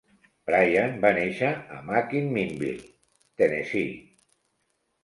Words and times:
Bryan 0.49 0.95
va 1.03 1.11
néixer 1.17 1.51
a 1.57 1.79
McMinnville, 1.91 2.91
Tennessee. 3.43 3.95